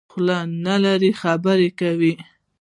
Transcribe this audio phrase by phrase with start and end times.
[0.11, 1.91] خوله نلرې خبره وکه.